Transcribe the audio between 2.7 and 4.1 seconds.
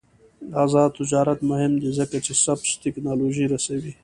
تکنالوژي رسوي.